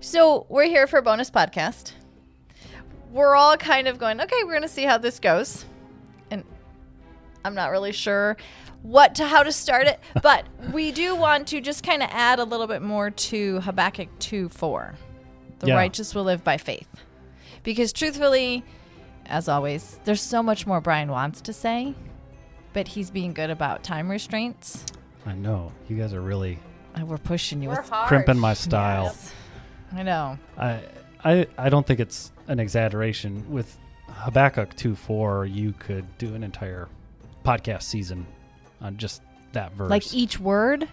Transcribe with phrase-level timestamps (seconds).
[0.00, 1.92] So we're here for a bonus podcast.
[3.10, 5.64] We're all kind of going, okay, we're going to see how this goes.
[6.30, 6.44] And
[7.44, 8.36] I'm not really sure
[8.82, 12.38] what to how to start it, but we do want to just kind of add
[12.38, 14.94] a little bit more to Habakkuk 2 4.
[15.60, 15.74] The Yeah.
[15.74, 16.88] righteous will live by faith.
[17.62, 18.64] Because truthfully,
[19.24, 21.94] as always, there's so much more Bryan wants to say,
[22.74, 24.84] but he's being good about time restraints.
[25.24, 26.58] I know you guys are really
[26.98, 28.08] Uh, We're pushing you We're with hard.
[28.08, 29.04] crimping my style.
[29.04, 29.32] Yes.
[29.94, 30.38] I know.
[30.58, 30.80] I,
[31.24, 33.44] I I don't think it's an exaggeration.
[33.50, 33.76] With
[34.08, 36.88] Habakkuk two four, you could do an entire
[37.44, 38.26] podcast season
[38.80, 39.22] on just
[39.52, 39.90] that verse.
[39.90, 40.88] Like each word?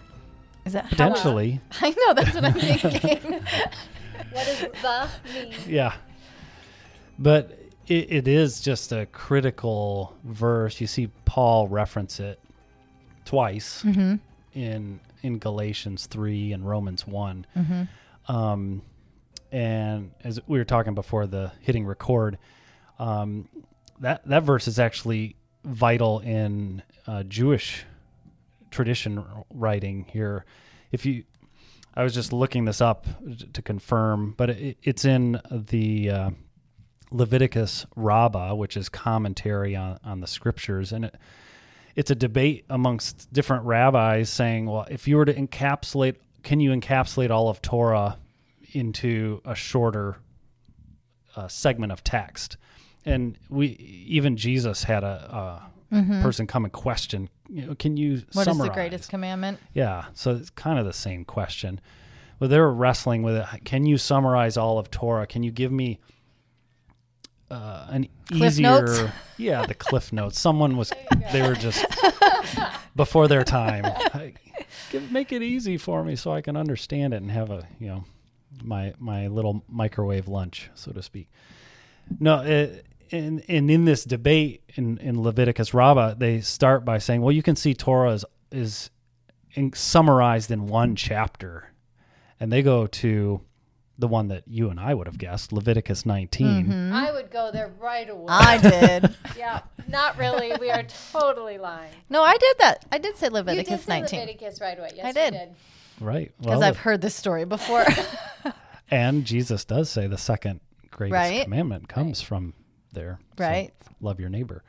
[0.64, 3.40] Is that how- potentially, I know that's what I'm thinking.
[4.30, 5.54] What does the mean?
[5.68, 5.94] yeah.
[7.18, 10.80] But it, it is just a critical verse.
[10.80, 12.40] You see Paul reference it
[13.24, 14.16] twice mm-hmm.
[14.52, 17.46] in in Galatians three and Romans one.
[17.56, 17.82] Mm-hmm.
[18.28, 18.82] Um,
[19.52, 22.38] and as we were talking before the hitting record,
[22.98, 23.48] um,
[24.00, 27.84] that that verse is actually vital in uh, Jewish
[28.70, 30.44] tradition writing here.
[30.90, 31.24] If you,
[31.94, 33.06] I was just looking this up
[33.52, 36.30] to confirm, but it, it's in the uh,
[37.10, 41.14] Leviticus Rabbah, which is commentary on, on the scriptures, and it,
[41.94, 46.70] it's a debate amongst different rabbis saying, well, if you were to encapsulate, can you
[46.70, 48.18] encapsulate all of Torah
[48.72, 50.18] into a shorter
[51.34, 52.56] uh, segment of text?
[53.04, 58.14] And we, even Jesus had a, a person come and question, you know, can you
[58.18, 58.38] Mm-hmm.
[58.38, 59.58] What is the greatest commandment?
[59.74, 61.80] Yeah, so it's kind of the same question.
[62.38, 63.46] But they're wrestling with it.
[63.64, 65.26] Can you summarize all of Torah?
[65.26, 66.00] Can you give me
[67.50, 68.70] uh, an Cliff easier?
[68.70, 69.02] notes?
[69.36, 70.38] Yeah, the cliff notes.
[70.38, 70.92] Someone was.
[71.32, 71.84] They were just
[72.94, 73.84] before their time.
[74.96, 77.66] I- give- make it easy for me so I can understand it and have a
[77.78, 78.04] you know
[78.62, 81.28] my my little microwave lunch, so to speak.
[82.20, 87.22] No, it, and and in this debate in in Leviticus Rabbah, they start by saying,
[87.22, 88.90] well, you can see Torah is is
[89.54, 91.72] in, summarized in one chapter,
[92.38, 93.40] and they go to
[93.96, 96.46] the one that you and I would have guessed, Leviticus 19.
[96.66, 96.92] Mm-hmm.
[96.92, 98.26] I would go there right away.
[98.28, 99.14] I did.
[99.38, 99.60] yeah,
[99.94, 100.52] not really.
[100.60, 100.82] We are
[101.12, 101.92] totally lying.
[102.10, 102.84] no, I did that.
[102.92, 104.90] I did say You Leviticus did say 19 Leviticus right away.
[104.96, 105.32] Yes, I did.
[105.32, 105.48] You did.
[106.00, 106.32] Right.
[106.38, 107.84] because Well, I've heard this story before.
[108.90, 110.60] and Jesus does say the second
[110.90, 111.44] greatest Right.
[111.44, 112.54] commandment comes from
[112.92, 113.18] there.
[113.38, 113.72] So, Right.
[114.00, 114.62] love your neighbor.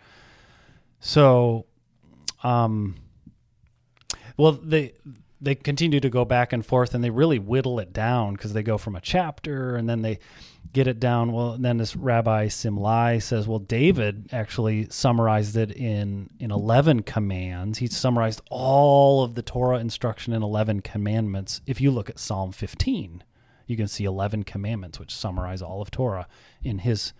[1.00, 1.66] So,
[2.44, 2.96] um,
[4.38, 4.94] well, they
[5.41, 8.64] they continue to go back and forth, and they really whittle it down because they
[8.64, 10.18] go from a chapter, and then they
[10.75, 11.31] get it down.
[11.31, 17.02] Well, and then this Rabbi Simlai says, well, David actually summarized it in in eleven
[17.02, 17.80] commands.
[17.80, 21.62] He summarized all of the Torah instruction in eleven commandments.
[21.66, 23.24] If you look at Psalm fifteen,
[23.66, 26.28] you can see eleven commandments, which summarize all of Torah
[26.62, 27.14] in his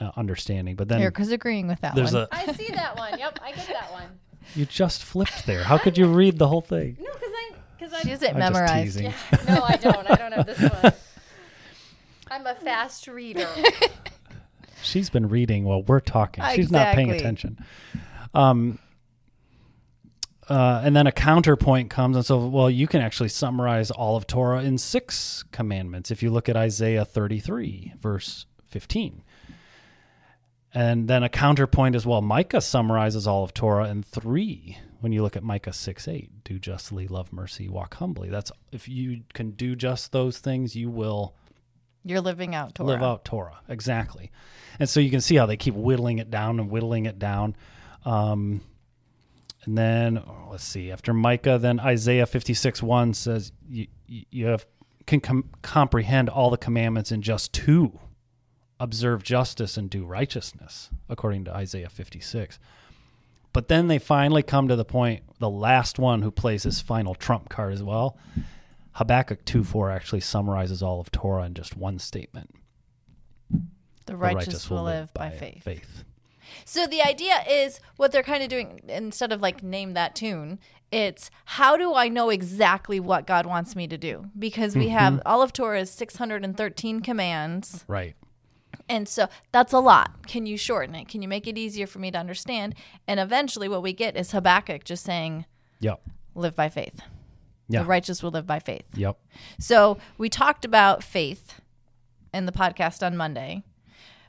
[0.00, 0.74] uh, understanding.
[0.74, 2.24] But then Erika's agreeing with that there's one.
[2.24, 3.18] a I see that one.
[3.18, 4.18] Yep, I get that one.
[4.56, 5.62] you just flipped there.
[5.62, 6.96] How could you read the whole thing?
[7.00, 8.02] No, because I, because I.
[8.02, 9.00] she has it just memorized.
[9.00, 9.12] Yeah.
[9.48, 10.10] No, I don't.
[10.10, 10.92] I don't have this one.
[12.34, 13.48] I'm a fast reader.
[14.82, 16.42] She's been reading while we're talking.
[16.56, 17.64] She's not paying attention.
[18.34, 18.80] Um,
[20.48, 24.26] uh, and then a counterpoint comes, and so well, you can actually summarize all of
[24.26, 29.22] Torah in six commandments if you look at Isaiah 33, verse 15.
[30.74, 32.20] And then a counterpoint as well.
[32.20, 34.78] Micah summarizes all of Torah in three.
[34.98, 38.28] When you look at Micah 6 8, do justly, love mercy, walk humbly.
[38.28, 41.36] That's if you can do just those things, you will
[42.04, 42.88] You're living out Torah.
[42.88, 43.60] live out Torah.
[43.68, 44.30] Exactly.
[44.78, 47.56] And so you can see how they keep whittling it down and whittling it down.
[48.04, 48.60] Um,
[49.64, 50.90] and then oh, let's see.
[50.90, 54.66] After Micah, then Isaiah 56 1 says you, have
[55.06, 57.98] can com- comprehend all the commandments in just two
[58.80, 62.58] observe justice and do righteousness, according to Isaiah 56.
[63.52, 67.14] But then they finally come to the point, the last one who plays his final
[67.14, 68.18] trump card as well.
[68.94, 72.54] Habakkuk 2 4 actually summarizes all of Torah in just one statement.
[73.50, 73.62] the
[74.06, 75.62] The righteous, will live by, faith.
[75.64, 76.04] faith.
[76.64, 80.60] So the idea is what they're kind of doing instead of like name that tune,
[80.92, 84.26] it's how do I know exactly what God wants me to do?
[84.38, 84.96] Because we mm-hmm.
[84.96, 87.84] have all of Torah's 613 commands.
[87.88, 88.14] Right.
[88.88, 90.26] And so that's a lot.
[90.28, 91.08] Can you shorten it?
[91.08, 92.74] Can you make it easier for me to understand?
[93.08, 95.46] And eventually what we get is Habakkuk just saying,
[95.80, 96.00] Yep.
[96.34, 97.00] live by faith.
[97.68, 97.82] Yeah.
[97.82, 98.84] The righteous will live by faith.
[98.94, 99.18] Yep.
[99.58, 101.60] So we talked about faith
[102.32, 103.62] in the podcast on Monday,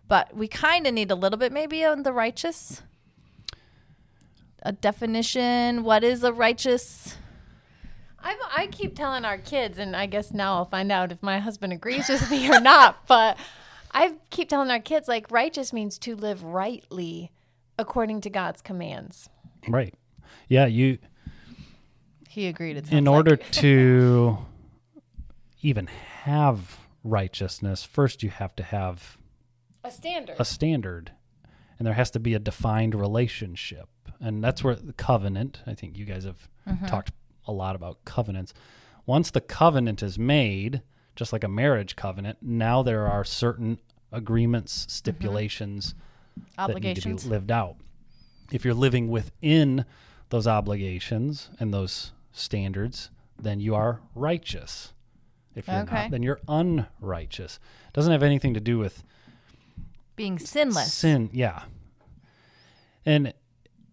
[0.08, 2.82] but we kind of need a little bit maybe on the righteous.
[4.62, 5.84] A definition.
[5.84, 7.18] What is a righteous?
[8.26, 11.38] I, I keep telling our kids, and I guess now I'll find out if my
[11.38, 12.98] husband agrees with me or not.
[13.08, 13.38] But
[13.92, 17.32] I keep telling our kids, like, righteous means to live rightly
[17.78, 19.30] according to God's commands.
[19.68, 19.94] Right.
[20.48, 20.98] Yeah, you
[22.36, 22.76] He agreed.
[22.76, 23.52] It in order like.
[23.54, 24.40] to
[25.62, 29.18] even have righteousness, first you have to have
[29.86, 30.36] A standard.
[30.38, 31.12] a standard
[31.80, 33.88] and there has to be a defined relationship.
[34.20, 36.86] And that's where the covenant, I think you guys have mm-hmm.
[36.88, 37.14] talked
[37.48, 38.54] a lot about covenants.
[39.06, 40.82] Once the covenant is made,
[41.16, 43.80] just like a marriage covenant, now there are certain
[44.12, 44.90] agreements, mm-hmm.
[44.90, 45.96] stipulations
[46.58, 47.24] that need to obligations.
[47.24, 47.78] be lived out.
[48.52, 49.86] If you're living within
[50.32, 53.10] those obligations and those standards,
[53.42, 54.94] then you are righteous.
[55.56, 55.96] If you're Okay.
[56.04, 57.60] not, then you're unrighteous.
[57.94, 59.04] Doesn't have anything to do with
[60.16, 60.94] Being sinless.
[60.94, 61.30] sin.
[61.34, 61.64] Yeah,
[63.06, 63.34] and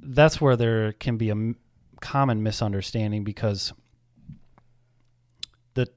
[0.00, 1.56] that's where there can be a m-
[2.00, 3.72] common misunderstanding because
[5.74, 5.88] the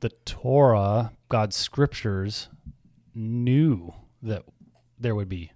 [0.00, 2.48] the Torah, God's scriptures,
[3.14, 4.42] knew that
[4.98, 5.52] there would be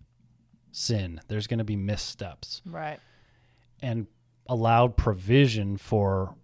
[0.73, 1.21] sin.
[1.29, 3.01] There's going to be missteps Right.
[3.83, 4.07] and
[4.49, 6.35] allowed provision for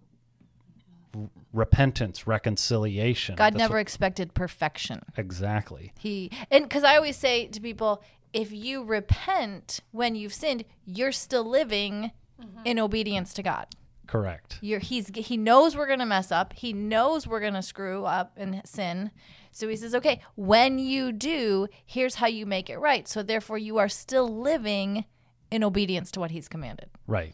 [1.53, 3.35] repentance, reconciliation.
[3.35, 5.01] God That's never what- expected perfection.
[5.17, 5.93] exactly.
[5.97, 8.03] He and because I always say to people,
[8.33, 12.11] if you repent when you've sinned, you're still living
[12.41, 12.59] mm-hmm.
[12.65, 13.67] in obedience to God.
[14.07, 14.59] Correct.
[14.61, 16.53] You're he's he knows we're gonna mess up.
[16.53, 19.11] He knows we're gonna screw up and sin.
[19.51, 23.07] So he says, okay, when you do, here's how you make it right.
[23.07, 25.05] So therefore, you are still living
[25.49, 26.89] in obedience to what he's commanded.
[27.07, 27.33] Right.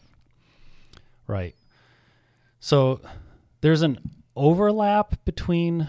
[1.26, 1.54] Right.
[2.60, 3.00] So
[3.60, 3.98] there's an
[4.36, 5.88] overlap between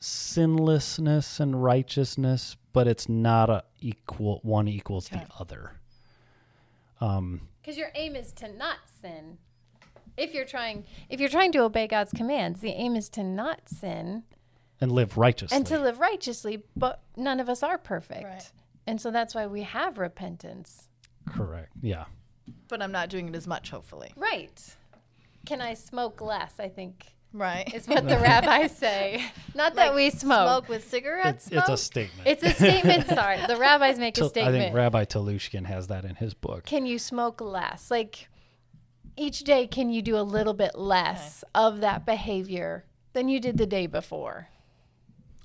[0.00, 5.24] sinlessness and righteousness, but it's not a equal one equals Okay.
[5.24, 5.72] the other.
[7.00, 9.38] Um Because your aim is to not sin.
[10.16, 13.68] If you're trying, if you're trying to obey God's commands, the aim is to not
[13.68, 14.22] sin
[14.80, 15.56] and live righteously.
[15.56, 16.62] and to live righteously.
[16.76, 18.52] But none of us are perfect, Right.
[18.86, 20.88] and so that's why we have repentance.
[21.26, 21.72] Correct.
[21.80, 22.04] Yeah.
[22.68, 24.12] But I'm not doing it as much, hopefully.
[24.16, 24.60] Right?
[25.46, 26.54] Can I smoke less?
[26.58, 27.72] I think Right.
[27.74, 29.24] is what the rabbis say.
[29.54, 30.46] Not that we smoke.
[30.48, 31.48] Smoke with cigarettes.
[31.48, 32.28] It's, it's a statement.
[32.28, 33.08] It's a statement.
[33.08, 34.54] Sorry, the rabbis make a statement.
[34.54, 36.64] I think Rabbi Telushkin has that in his book.
[36.64, 37.90] can you smoke less?
[37.90, 38.28] Like
[39.16, 43.58] each day, can you do a little bit less of that behavior than you did
[43.58, 44.48] the day before?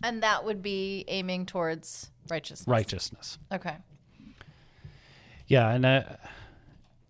[0.01, 2.65] and that would be aiming towards righteousness.
[2.69, 3.37] Righteousness.
[3.51, 3.75] Okay.
[5.47, 6.03] Yeah, and uh,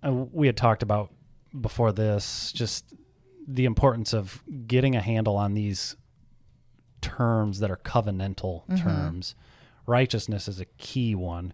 [0.06, 1.12] uh, we had talked about
[1.60, 2.94] before this just
[3.48, 5.96] the importance of getting a handle on these
[7.02, 9.36] terms that are covenantal terms.
[9.86, 11.54] Righteousness is a key one.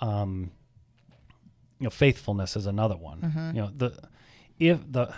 [0.00, 0.52] Um,
[1.80, 3.18] you know, faithfulness is another one.
[3.54, 3.98] You know, the
[4.58, 5.12] if the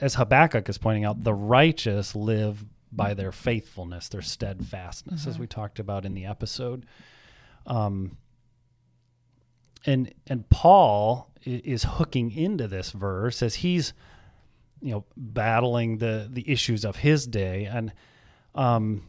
[0.00, 5.46] as Habakkuk is pointing out, the righteous live by their faithfulness, their steadfastness, as we
[5.46, 6.86] talked about in the episode.
[7.66, 8.16] Um,
[9.86, 13.92] and and Paul is hooking into this verse as he's
[14.80, 17.64] you know battling the the issues of his day.
[17.64, 17.92] And
[18.54, 19.02] um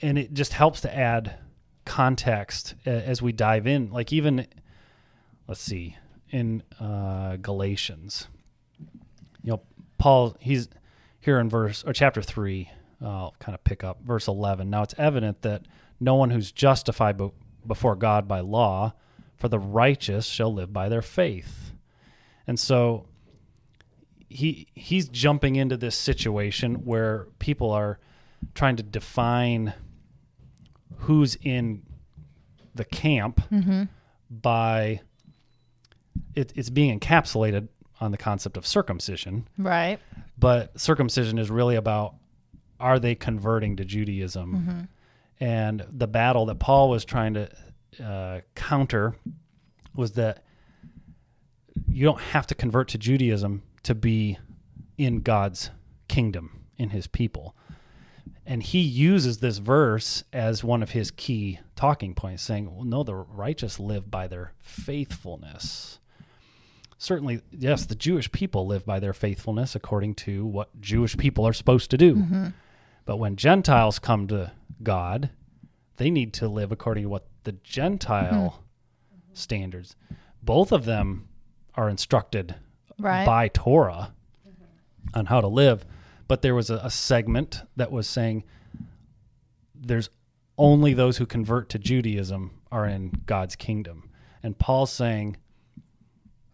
[0.00, 1.38] and it just helps to add
[1.84, 3.90] context as we dive in.
[3.90, 4.46] Like even
[5.48, 5.96] let's see
[6.30, 8.28] in uh Galatians
[9.42, 9.62] you know
[9.98, 10.68] Paul he's
[11.20, 12.70] here in verse or chapter 3
[13.00, 15.62] I'll kind of pick up verse 11 now it's evident that
[16.00, 17.30] no one who's justified be-
[17.66, 18.94] before God by law
[19.42, 21.72] for the righteous shall live by their faith
[22.46, 23.08] and so
[24.28, 27.98] he he's jumping into this situation where people are
[28.54, 29.74] trying to define
[30.98, 31.82] who's in
[32.72, 33.82] the camp mm-hmm.
[34.30, 35.00] by
[36.36, 37.66] it, it's being encapsulated
[38.00, 39.98] on the concept of circumcision Right.
[40.38, 42.14] but circumcision is really about
[42.78, 44.54] are they converting to Judaism?
[44.54, 45.44] Mm-hmm.
[45.44, 47.48] And the battle that Paul was trying to
[48.02, 49.16] uh, counter
[49.94, 50.44] was that
[51.88, 54.38] you don't have to convert to Judaism to be
[54.96, 55.70] in God's
[56.08, 57.56] kingdom, in his people.
[58.44, 63.02] And he uses this verse as one of his key talking points, saying, well, no,
[63.02, 65.98] the righteous live by their faithfulness.
[66.98, 71.52] Certainly yes the jewish people live by their faithfulness according to what jewish people are
[71.52, 72.14] supposed to do.
[73.04, 74.52] But when gentiles come to
[74.84, 75.30] god
[75.96, 78.62] they need to live according to what the gentile
[79.12, 79.18] hmm.
[79.32, 79.96] standards
[80.42, 81.28] both of them
[81.74, 82.56] are instructed
[82.98, 83.24] Right.
[83.24, 84.12] by torah
[85.14, 85.84] on how to live
[86.28, 88.44] but there was a, a segment that was saying
[89.74, 90.08] there's
[90.56, 94.08] only those who convert to judaism are in god's kingdom
[94.42, 95.36] and paul's saying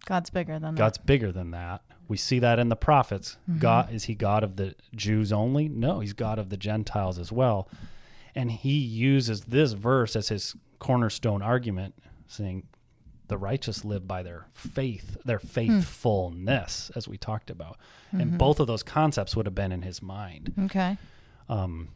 [0.09, 0.79] God's bigger than that.
[0.79, 1.83] God's bigger than that.
[2.09, 3.37] We see that in the prophets.
[3.43, 3.61] Mm-hmm.
[3.61, 5.69] God is he God of the Jews only?
[5.69, 7.69] No, he's God of the Gentiles as well.
[8.39, 11.95] And he uses this verse as his cornerstone argument,
[12.29, 12.69] saying
[13.27, 17.79] the righteous live by their faith, their faithfulness, as we talked about.
[18.13, 20.53] And both of those concepts would have been in his mind.
[20.67, 20.97] Okay.
[21.49, 21.89] Um,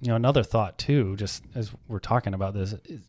[0.00, 3.00] you know, another thought too, just as we're talking about this, is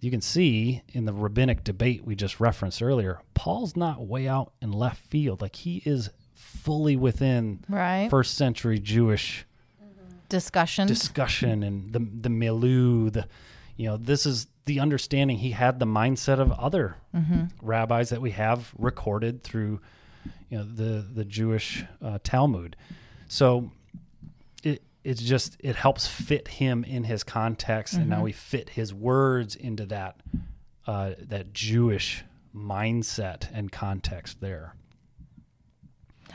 [0.00, 4.52] you can see in the rabbinic debate we just referenced earlier, Paul's not way out
[4.62, 5.42] in left field.
[5.42, 8.08] Like he is fully within Right.
[8.08, 9.44] first century Jewish
[10.30, 10.86] Discussion.
[10.86, 13.10] discussion and the the milieu.
[13.10, 13.26] The
[13.76, 16.96] you know, this is the understanding he had the mindset of other
[17.60, 19.80] rabbis that we have recorded through
[20.48, 22.76] you know the the Jewish uh, Talmud.
[23.28, 23.70] So
[24.62, 28.92] it it's just it helps fit him in his context, and now we fit his
[28.94, 30.20] words into that
[30.86, 34.74] uh, that Jewish mindset and context there.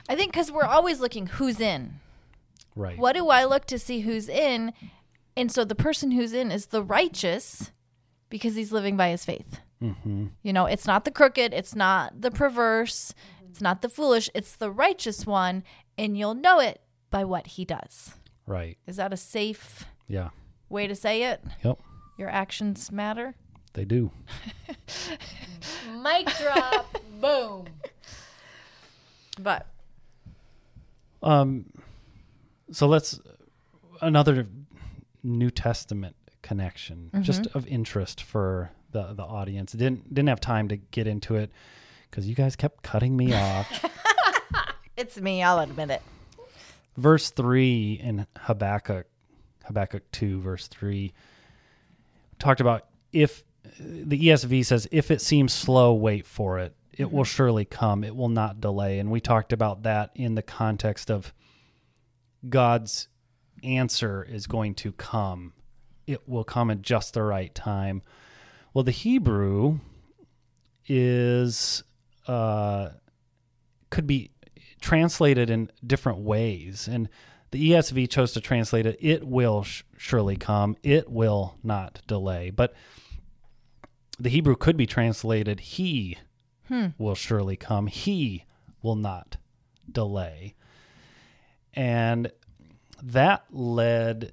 [0.08, 2.00] I think because we're always looking who's in.
[2.76, 2.98] Right.
[2.98, 4.74] What do I look to see who's in?
[5.38, 7.72] And so the person who's in is the righteous
[8.30, 9.60] because he's living by his faith.
[9.82, 10.28] Mm-hmm.
[10.44, 13.14] You know, it's not the crooked, it's not the perverse,
[13.50, 15.64] it's not the foolish, it's the righteous one.
[15.98, 18.16] And you'll know it by what he does.
[18.48, 18.78] Right.
[18.88, 20.30] Is that a safe Yeah.
[20.70, 21.44] way to say it?
[21.64, 21.80] Yep.
[22.18, 23.36] Your actions matter?
[23.74, 24.12] They do.
[26.02, 26.98] Mic drop.
[27.20, 27.66] Boom.
[29.40, 29.68] But
[31.22, 31.66] Um,
[32.72, 33.20] so let's
[34.02, 34.48] another
[35.24, 37.58] New Testament connection, just mm-hmm.
[37.58, 39.72] of interest for the the audience.
[39.72, 41.52] Didn't didn't have time to get into it
[42.10, 43.86] because you guys kept cutting me off.
[44.98, 46.02] it's me, I'll admit it.
[46.98, 49.08] verse three in Habakkuk,
[49.66, 51.14] Habakkuk two, verse three,
[52.40, 53.44] talked about if
[53.80, 57.36] the ESV says, "If it seems slow, wait for it; it will mm-hmm.
[57.36, 61.34] surely come; it will not delay." And we talked about that in the context of
[62.50, 63.08] God's
[63.64, 65.54] answer is going to come;
[66.08, 68.02] it will come at just the right time.
[68.74, 69.80] Well, the Hebrew
[70.88, 71.84] is
[72.28, 72.90] uh,
[73.90, 74.32] could be
[74.82, 76.88] translated in different ways.
[76.88, 77.10] And
[77.52, 82.50] the ESV chose to translate it, it will sh- surely come, it will not delay.
[82.50, 82.74] But
[84.20, 86.18] the Hebrew could be translated, he
[86.98, 88.46] will surely come, he
[88.82, 89.38] will not
[89.92, 90.56] delay.
[91.76, 92.32] And
[93.04, 94.32] that led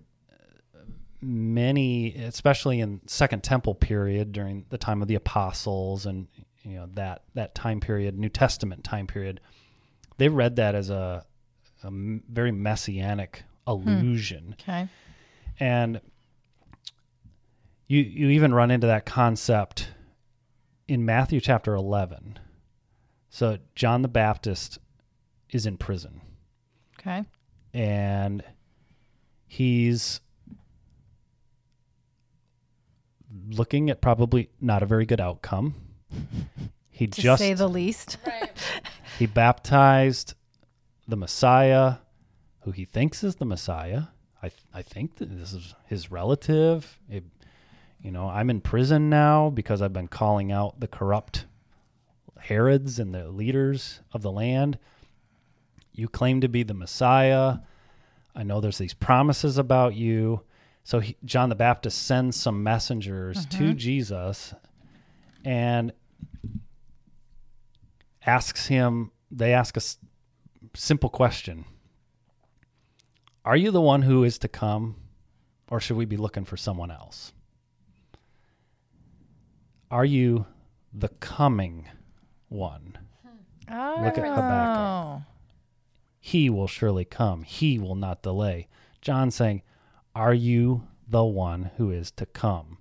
[1.22, 6.26] many especially in second temple period during the time of the apostles and
[6.64, 9.40] you know that that time period new testament time period
[10.18, 11.24] they read that as a
[11.84, 13.70] very messianic hmm.
[13.70, 14.56] allusion.
[14.60, 14.88] Okay.
[15.58, 16.00] and
[17.86, 19.88] you you even run into that concept
[20.88, 22.40] in Matthew chapter 11
[23.30, 24.78] so John the Baptist
[25.50, 26.20] is in prison
[27.04, 27.24] Okay.
[27.74, 28.42] and
[29.46, 30.20] he's
[33.50, 35.74] looking at probably not a very good outcome.
[36.94, 38.18] He To just say the least.
[38.26, 38.52] Right.
[39.18, 40.34] he baptized
[41.08, 41.96] the Messiah,
[42.60, 44.02] who he thinks is the Messiah.
[44.42, 46.98] I I think that this is his relative.
[47.08, 47.24] It,
[48.00, 51.46] you know, I'm in prison now because I've been calling out the corrupt
[52.40, 54.78] Herods and the leaders of the land.
[55.92, 57.58] You claim to be the Messiah.
[58.34, 60.42] I know there's these promises about you.
[60.84, 63.76] So he, John the Baptist sends some messengers to mm-hmm.
[63.76, 64.54] Jesus
[65.44, 65.92] and
[68.26, 69.98] asks him, they ask a s-
[70.74, 71.64] simple question
[73.44, 74.96] Are you the one who is to come,
[75.68, 77.32] or should we be looking for someone else?
[79.90, 80.46] Are you
[80.92, 81.88] the coming
[82.48, 82.98] one?
[83.70, 84.00] Oh.
[84.02, 84.78] Look at Habakkuk.
[84.78, 85.22] Oh.
[86.24, 87.42] He will surely come.
[87.42, 88.68] He will not delay.
[89.00, 89.62] John saying,
[90.14, 92.78] Are you the one who is to come?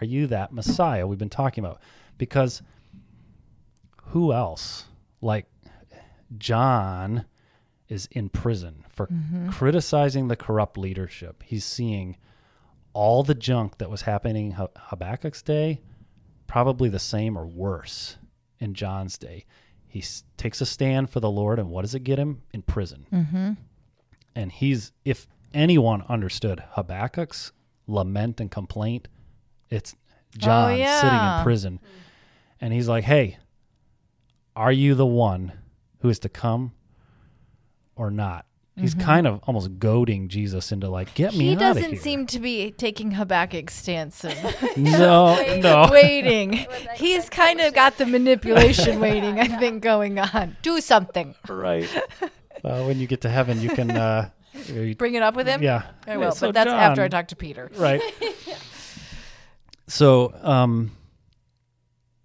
[0.00, 1.80] Are you that Messiah we've been talking about?
[2.16, 2.62] Because
[4.10, 4.84] who else
[5.20, 5.46] like
[6.38, 7.24] John
[7.88, 9.48] is in prison for mm-hmm.
[9.48, 11.42] criticizing the corrupt leadership?
[11.44, 12.16] He's seeing
[12.92, 15.80] all the junk that was happening in Habakkuk's day,
[16.46, 18.16] probably the same or worse
[18.60, 19.44] in John's day.
[19.88, 22.42] He s- takes a stand for the Lord, and what does it get him?
[22.52, 23.06] In prison.
[23.12, 23.52] Mm-hmm.
[24.34, 27.52] And he's, if anyone understood Habakkuk's
[27.86, 29.08] lament and complaint,
[29.70, 29.94] it's
[30.36, 31.38] John sitting yeah.
[31.38, 31.80] in prison.
[32.60, 33.38] And he's like, hey,
[34.54, 35.52] are you the one
[36.00, 36.72] who is to come
[37.94, 38.46] or not?
[38.78, 42.00] He's kind of almost goading Jesus into like, get me He out doesn't here.
[42.00, 44.34] seem to be taking Habakkuk's stance of
[44.76, 45.88] no, no.
[45.90, 46.66] waiting.
[46.96, 50.56] He's kind of got the manipulation waiting, I think, going on.
[50.60, 51.34] Do something.
[51.48, 51.88] right.
[52.62, 54.28] Well, when you get to heaven, you can, uh,
[54.66, 55.62] you- Bring it up with him.
[55.62, 55.84] yeah.
[56.06, 57.70] I will, So but that's after I talk to Peter.
[57.76, 58.02] right
[59.88, 60.90] so um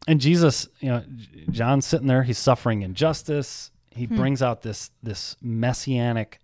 [0.07, 1.03] and jesus you know
[1.51, 6.39] john's sitting there he's suffering injustice he brings out this this messianic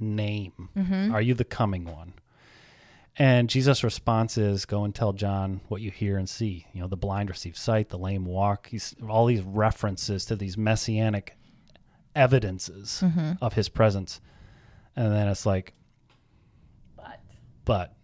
[0.00, 0.68] name.
[0.76, 1.14] Mm-hmm.
[1.14, 2.14] Are you the coming one?
[3.16, 6.66] And jesus response is go and tell john what you hear and see.
[6.72, 8.68] You know the blind receive sight the lame walk.
[8.68, 11.36] He's all these references to these messianic
[12.14, 13.32] evidences mm-hmm.
[13.42, 14.20] of his presence.
[14.96, 15.74] And then it's like
[16.96, 17.20] But.
[17.64, 17.94] but.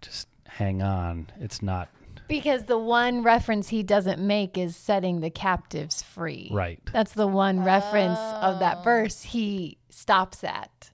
[0.00, 1.30] Just hang on.
[1.38, 1.88] It's not
[2.30, 6.48] because the one reference he doesn't make is setting the captives free.
[6.52, 6.80] right.
[6.92, 8.82] That's the one reference of that oh.
[8.82, 10.92] verse he stops at.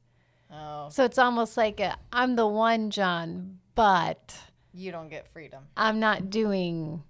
[0.50, 4.34] Oh, So it's almost like a, I'm the one, John, but
[4.72, 5.64] you don't get freedom.
[5.76, 7.02] I'm not doing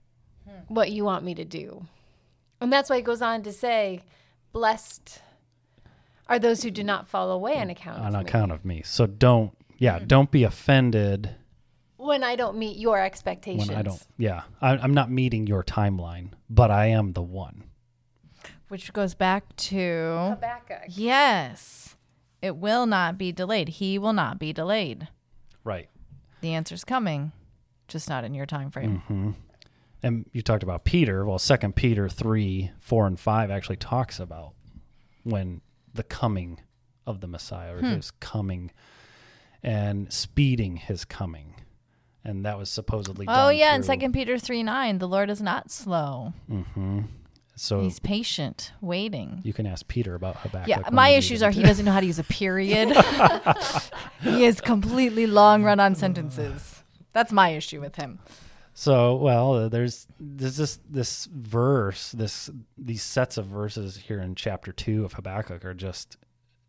[0.45, 0.75] hmm.
[0.75, 1.87] what you want me to do.
[2.61, 4.01] And that's why he goes on to say,
[4.53, 5.21] Blessed
[6.29, 7.71] are those who do not fall away on hmm.
[7.71, 8.21] account On of me.
[8.29, 8.83] account of me.
[8.85, 10.07] So don't yeah, hmm.
[10.07, 11.37] don't be offended
[12.07, 13.69] When I don't meet your expectations.
[13.69, 14.43] when I don't yeah.
[14.61, 17.65] I, I'm not meeting your timeline, but I am the one.
[18.69, 20.85] Which goes back to Habakkuk.
[20.89, 21.97] yes,
[22.43, 23.69] it will not be delayed.
[23.69, 25.09] He will not be delayed.
[25.65, 25.89] Right.
[26.41, 27.33] The answer's coming,
[27.89, 29.03] just not in your time frame.
[29.05, 29.31] Mm-hmm.
[30.03, 31.25] And you talked about Peter.
[31.25, 34.53] Well, Second Peter three, four, and five actually talks about
[35.25, 35.61] when
[35.93, 36.61] the coming
[37.07, 38.71] of the Messiah or his coming
[39.63, 41.55] and speeding his coming,
[42.27, 43.27] and that was supposedly.
[43.29, 46.33] Oh yeah, in Second Peter three nine, the Lord is not slow.
[46.51, 47.03] Mm-hmm.
[47.59, 49.41] So He's patient, waiting.
[49.43, 50.69] you can ask Peter about Habakkuk.
[50.69, 52.95] Yeah, my issues are he doesn't know how to use a period.
[54.21, 56.83] he is completely long run on sentences.
[57.15, 58.19] That's my issue with him.
[58.75, 64.35] So well, uh, there's there's this this verse, this these sets of verses here in
[64.35, 66.19] chapter two of Habakkuk are just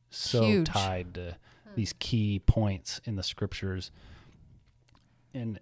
[0.10, 0.68] so Huge.
[0.68, 1.36] tied to
[1.76, 3.92] these key points in the scriptures,
[5.38, 5.60] and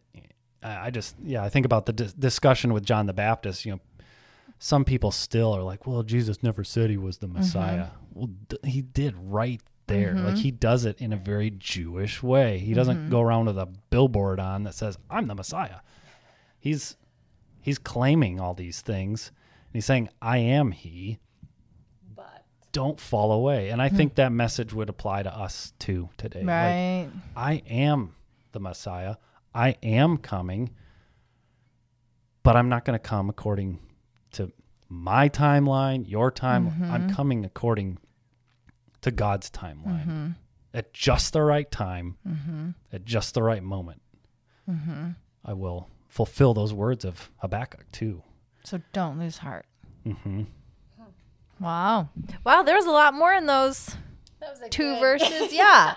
[0.64, 3.66] I I just yeah I think about the dis- discussion with John the Baptist.
[3.66, 3.80] You know,
[4.60, 7.38] some people still are like, well, Jesus never said he was the mm-hmm.
[7.38, 7.88] Messiah.
[8.14, 10.14] Well, d- he did right there.
[10.16, 10.36] Like mm-hmm.
[10.36, 12.58] he does it in a very Jewish way.
[12.60, 13.12] He doesn't mm-hmm.
[13.12, 15.80] go around with a billboard on that says, "I'm the Messiah."
[16.60, 16.98] He's
[17.62, 19.32] he's claiming all these things.
[19.68, 21.20] And he's saying, "I am he."
[22.16, 23.70] But Don't fall away.
[23.70, 23.98] And I hmm.
[23.98, 26.40] think that message would apply to us too today.
[26.40, 27.10] Like, Right.
[27.36, 28.16] I am
[28.54, 29.18] the Messiah.
[29.56, 30.72] I am coming,
[32.44, 33.80] but I'm not going to come according
[34.34, 34.52] to
[34.90, 36.68] my timeline, your time.
[36.84, 37.16] I'm mm-hmm.
[37.16, 37.98] coming according
[39.02, 40.28] to God's timeline mm-hmm.
[40.74, 42.70] at just the right time, mm-hmm.
[42.92, 44.02] at just the right moment.
[45.46, 48.24] I will fulfill those words of Habakkuk too.
[48.64, 49.66] so don't lose heart.
[50.04, 50.44] hmm
[51.62, 52.10] Wow.
[52.44, 54.15] Wow, there's a lot more in those that was a
[54.70, 55.54] two good- verses.
[55.54, 55.96] Yeah.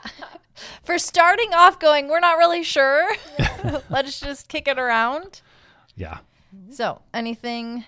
[0.82, 3.08] For starting off going, we're not really sure.
[3.90, 5.40] Let's just kick it around.
[5.94, 6.18] Yeah.
[6.70, 7.84] So, anything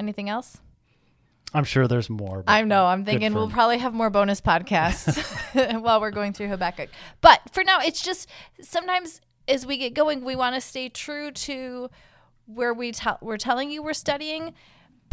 [0.00, 0.58] anything else?
[1.52, 2.42] I'm sure there's more.
[2.48, 2.84] I know.
[2.86, 5.16] I'm thinking for we'll probably have more bonus podcasts
[5.80, 6.90] while we're going through Habakkuk.
[7.20, 8.28] But for now, it's just
[8.60, 11.90] sometimes as we get going, we want to stay true to
[12.46, 14.54] where we tell we're telling you we're studying,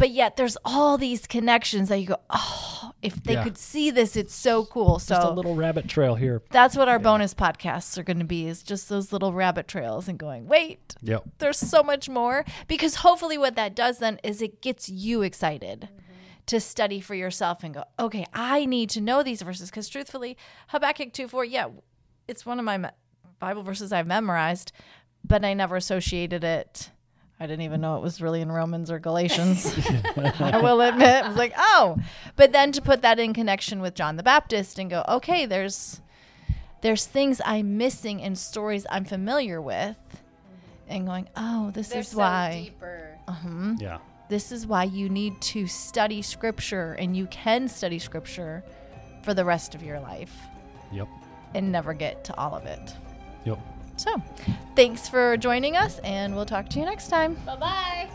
[0.02, 3.44] but yet there's all these connections that you go, oh, if they Yeah.
[3.44, 4.98] could see this, it's so cool.
[4.98, 6.42] So Just a little rabbit trail here.
[6.50, 10.08] that's what our bonus podcasts are going to be is just those little rabbit trails
[10.08, 11.22] and going, wait, Yep.
[11.38, 15.82] there's so much more because hopefully what that does then is it gets you excited
[15.82, 16.12] mm-hmm.
[16.46, 20.36] to study for yourself and go okay i need to know these verses because truthfully
[20.68, 21.68] habakkuk 2 4 yeah
[22.26, 22.88] it's one of my me-
[23.38, 24.72] bible verses i've memorized
[25.22, 26.90] but i never associated it
[27.42, 29.66] i didn't even know it was really in romans or galatians
[30.40, 31.96] i will admit i was like oh
[32.36, 36.00] but then to put that in connection with john the baptist and go okay there's
[36.82, 39.96] there's things i'm missing in stories i'm familiar with
[40.88, 43.18] and going oh this They're is so why deeper.
[43.26, 43.74] Uh-huh.
[43.78, 43.98] Yeah.
[44.28, 48.62] this is why you need to study scripture and you can study scripture
[49.24, 50.34] for the rest of your life
[50.92, 51.08] Yep.
[51.54, 52.94] and never get to all of it.
[53.46, 53.58] Yep.
[54.02, 54.20] So,
[54.74, 57.34] thanks for joining us and we'll talk to you next time.
[57.46, 58.10] Bye bye.